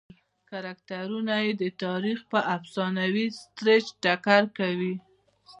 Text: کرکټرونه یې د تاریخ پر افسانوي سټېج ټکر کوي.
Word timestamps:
کرکټرونه 0.49 1.33
یې 1.43 1.51
د 1.61 1.63
تاریخ 1.83 2.19
پر 2.31 2.43
افسانوي 2.57 3.25
سټېج 3.39 3.85
ټکر 4.03 4.43
کوي. 4.57 4.93